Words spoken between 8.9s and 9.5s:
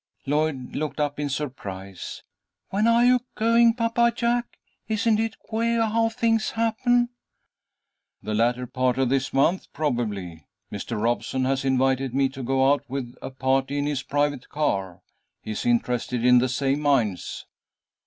of this